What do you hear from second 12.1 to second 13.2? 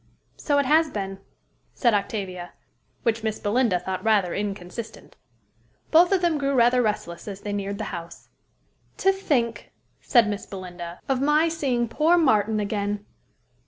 Martin again!"